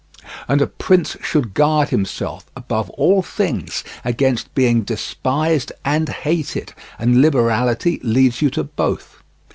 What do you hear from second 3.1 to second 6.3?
things, against being despised and